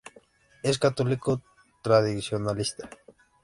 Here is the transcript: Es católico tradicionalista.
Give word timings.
Es 0.63 0.79
católico 0.79 1.43
tradicionalista. 1.83 2.89